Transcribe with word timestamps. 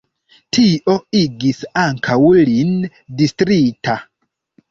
Tio 0.57 0.93
igis 1.17 1.59
ankaŭ 1.83 2.17
lin 2.49 2.71
distrita. 3.21 3.99